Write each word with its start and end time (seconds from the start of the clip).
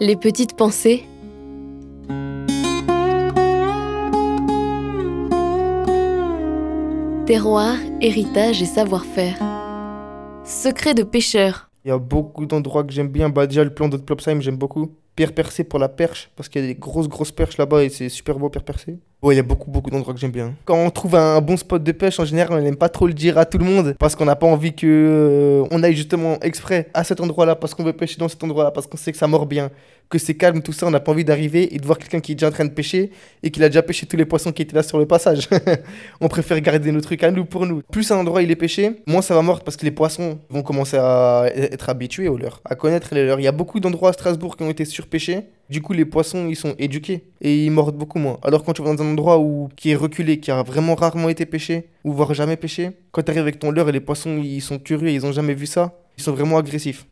Les 0.00 0.16
petites 0.16 0.56
pensées. 0.56 1.04
Terroir, 7.26 7.76
héritage 8.00 8.60
et 8.60 8.66
savoir-faire. 8.66 9.36
Secret 10.44 10.94
de 10.94 11.04
pêcheur. 11.04 11.70
Il 11.84 11.88
y 11.88 11.90
a 11.92 11.98
beaucoup 11.98 12.44
d'endroits 12.44 12.82
que 12.82 12.92
j'aime 12.92 13.08
bien. 13.08 13.28
Bah, 13.28 13.46
déjà, 13.46 13.62
le 13.62 13.72
plan 13.72 13.88
de 13.88 13.96
Plopsheim, 13.96 14.40
j'aime 14.40 14.56
beaucoup. 14.56 14.96
Pierre 15.14 15.32
percé 15.32 15.62
pour 15.62 15.78
la 15.78 15.88
perche, 15.88 16.30
parce 16.34 16.48
qu'il 16.48 16.62
y 16.62 16.64
a 16.64 16.66
des 16.66 16.74
grosses, 16.74 17.08
grosses 17.08 17.30
perches 17.30 17.56
là-bas 17.56 17.84
et 17.84 17.88
c'est 17.88 18.08
super 18.08 18.38
beau, 18.40 18.48
Pierre 18.48 18.64
percé. 18.64 18.98
Ouais, 19.24 19.32
il 19.32 19.38
y 19.38 19.40
a 19.40 19.42
beaucoup, 19.42 19.70
beaucoup 19.70 19.88
d'endroits 19.88 20.12
que 20.12 20.20
j'aime 20.20 20.32
bien. 20.32 20.52
Quand 20.66 20.76
on 20.76 20.90
trouve 20.90 21.14
un 21.14 21.40
bon 21.40 21.56
spot 21.56 21.82
de 21.82 21.92
pêche, 21.92 22.20
en 22.20 22.26
général, 22.26 22.58
on 22.58 22.62
n'aime 22.62 22.76
pas 22.76 22.90
trop 22.90 23.06
le 23.06 23.14
dire 23.14 23.38
à 23.38 23.46
tout 23.46 23.56
le 23.56 23.64
monde, 23.64 23.96
parce 23.98 24.14
qu'on 24.14 24.26
n'a 24.26 24.36
pas 24.36 24.46
envie 24.46 24.74
que 24.74 24.86
euh, 24.86 25.66
on 25.70 25.82
aille 25.82 25.96
justement 25.96 26.38
exprès 26.42 26.90
à 26.92 27.04
cet 27.04 27.22
endroit-là, 27.22 27.56
parce 27.56 27.72
qu'on 27.72 27.84
veut 27.84 27.94
pêcher 27.94 28.18
dans 28.18 28.28
cet 28.28 28.44
endroit-là, 28.44 28.70
parce 28.70 28.86
qu'on 28.86 28.98
sait 28.98 29.12
que 29.12 29.16
ça 29.16 29.26
mord 29.26 29.46
bien, 29.46 29.70
que 30.10 30.18
c'est 30.18 30.34
calme, 30.34 30.60
tout 30.60 30.74
ça. 30.74 30.86
On 30.86 30.90
n'a 30.90 31.00
pas 31.00 31.12
envie 31.12 31.24
d'arriver 31.24 31.74
et 31.74 31.78
de 31.78 31.86
voir 31.86 31.96
quelqu'un 31.96 32.20
qui 32.20 32.32
est 32.32 32.34
déjà 32.34 32.48
en 32.48 32.50
train 32.50 32.66
de 32.66 32.70
pêcher 32.70 33.12
et 33.42 33.50
qu'il 33.50 33.64
a 33.64 33.68
déjà 33.70 33.80
pêché 33.80 34.04
tous 34.04 34.18
les 34.18 34.26
poissons 34.26 34.52
qui 34.52 34.60
étaient 34.60 34.76
là 34.76 34.82
sur 34.82 34.98
le 34.98 35.06
passage. 35.06 35.48
on 36.20 36.28
préfère 36.28 36.60
garder 36.60 36.92
nos 36.92 37.00
trucs 37.00 37.22
à 37.24 37.30
nous 37.30 37.46
pour 37.46 37.64
nous. 37.64 37.80
Plus 37.90 38.10
un 38.12 38.16
endroit 38.16 38.42
il 38.42 38.50
est 38.50 38.56
pêché, 38.56 39.02
moins 39.06 39.22
ça 39.22 39.34
va 39.34 39.40
mordre 39.40 39.64
parce 39.64 39.78
que 39.78 39.86
les 39.86 39.90
poissons 39.90 40.38
vont 40.50 40.62
commencer 40.62 40.98
à 40.98 41.46
être 41.54 41.88
habitués 41.88 42.28
aux 42.28 42.36
leurs, 42.36 42.60
à 42.66 42.74
connaître 42.74 43.14
les 43.14 43.24
leurs. 43.24 43.40
Il 43.40 43.44
y 43.44 43.48
a 43.48 43.52
beaucoup 43.52 43.80
d'endroits 43.80 44.10
à 44.10 44.12
Strasbourg 44.12 44.56
qui 44.56 44.64
ont 44.64 44.70
été 44.70 44.84
surpêchés. 44.84 45.44
Du 45.70 45.80
coup, 45.80 45.94
les 45.94 46.04
poissons, 46.04 46.46
ils 46.48 46.56
sont 46.56 46.74
éduqués 46.78 47.24
et 47.40 47.64
ils 47.64 47.70
mordent 47.70 47.96
beaucoup 47.96 48.18
moins. 48.18 48.38
Alors 48.42 48.64
quand 48.64 48.74
tu 48.74 48.82
vas 48.82 48.94
dans 48.94 49.02
un 49.02 49.12
endroit 49.12 49.38
où, 49.38 49.70
qui 49.76 49.90
est 49.90 49.96
reculé, 49.96 50.38
qui 50.38 50.50
a 50.50 50.62
vraiment 50.62 50.94
rarement 50.94 51.30
été 51.30 51.46
pêché, 51.46 51.88
ou 52.04 52.12
voire 52.12 52.34
jamais 52.34 52.56
pêché, 52.56 52.90
quand 53.12 53.22
tu 53.22 53.30
arrives 53.30 53.42
avec 53.42 53.58
ton 53.58 53.70
leurre 53.70 53.88
et 53.88 53.92
les 53.92 54.00
poissons, 54.00 54.38
ils 54.42 54.60
sont 54.60 54.78
curieux, 54.78 55.10
ils 55.10 55.24
ont 55.24 55.32
jamais 55.32 55.54
vu 55.54 55.66
ça, 55.66 55.98
ils 56.18 56.22
sont 56.22 56.32
vraiment 56.32 56.58
agressifs. 56.58 57.02